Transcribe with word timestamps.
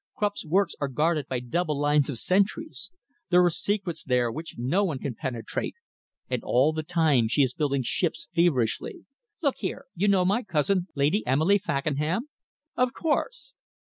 Krupp's 0.15 0.43
works 0.43 0.73
are 0.81 0.87
guarded 0.87 1.27
by 1.27 1.39
double 1.39 1.79
lines 1.79 2.09
of 2.09 2.17
sentries. 2.17 2.89
There 3.29 3.45
are 3.45 3.51
secrets 3.51 4.03
there 4.03 4.31
which 4.31 4.55
no 4.57 4.83
one 4.83 4.97
can 4.97 5.13
penetrate. 5.13 5.75
And 6.27 6.43
all 6.43 6.73
the 6.73 6.81
time 6.81 7.27
she 7.27 7.43
is 7.43 7.53
building 7.53 7.83
ships 7.83 8.27
feverishly. 8.33 9.05
Look 9.43 9.57
here 9.59 9.85
you 9.93 10.07
know 10.07 10.25
my 10.25 10.41
cousin, 10.41 10.87
Lady 10.95 11.23
Emily 11.27 11.59
Fakenham?" 11.59 12.29
"Of 12.75 12.93
course!" 12.93 13.53